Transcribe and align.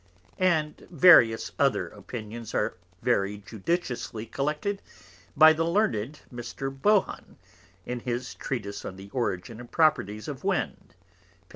And 0.39 0.77
various 0.89 1.51
other 1.59 1.87
Opinions 1.89 2.55
are 2.55 2.75
very 3.03 3.37
judiciously 3.37 4.25
collected 4.25 4.81
by 5.37 5.53
the 5.53 5.63
Learned 5.63 6.21
Mr. 6.33 6.75
Bohun 6.75 7.37
in 7.85 7.99
his 7.99 8.33
Treatise 8.33 8.83
of 8.83 8.97
the 8.97 9.11
Origin 9.11 9.59
and 9.59 9.71
Properties 9.71 10.27
of 10.27 10.43
Wind, 10.43 10.95
P. 10.95 10.95